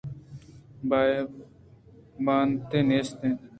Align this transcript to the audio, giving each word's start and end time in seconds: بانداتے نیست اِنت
بانداتے 2.25 2.79
نیست 2.87 3.17
اِنت 3.25 3.39